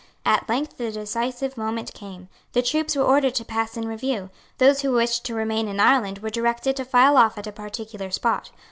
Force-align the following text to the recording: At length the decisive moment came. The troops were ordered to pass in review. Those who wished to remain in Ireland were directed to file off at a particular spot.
At 0.25 0.49
length 0.49 0.77
the 0.77 0.91
decisive 0.91 1.55
moment 1.57 1.93
came. 1.93 2.27
The 2.53 2.63
troops 2.63 2.95
were 2.95 3.03
ordered 3.03 3.35
to 3.35 3.45
pass 3.45 3.77
in 3.77 3.87
review. 3.87 4.31
Those 4.57 4.81
who 4.81 4.93
wished 4.93 5.23
to 5.25 5.35
remain 5.35 5.67
in 5.67 5.79
Ireland 5.79 6.23
were 6.23 6.31
directed 6.31 6.75
to 6.77 6.85
file 6.85 7.17
off 7.17 7.37
at 7.37 7.45
a 7.45 7.51
particular 7.51 8.09
spot. 8.09 8.49